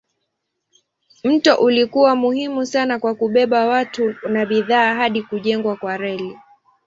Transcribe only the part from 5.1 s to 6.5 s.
kujengwa kwa reli.